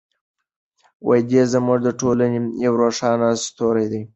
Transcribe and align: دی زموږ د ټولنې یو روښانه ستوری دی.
دی 1.29 1.41
زموږ 1.53 1.79
د 1.83 1.89
ټولنې 2.01 2.39
یو 2.65 2.73
روښانه 2.81 3.27
ستوری 3.45 3.85
دی. 3.91 4.01